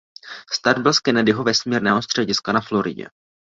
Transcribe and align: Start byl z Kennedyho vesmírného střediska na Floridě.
Start 0.51 0.77
byl 0.81 0.93
z 0.93 0.99
Kennedyho 0.99 1.43
vesmírného 1.43 2.01
střediska 2.01 2.51
na 2.51 2.61
Floridě. 2.61 3.05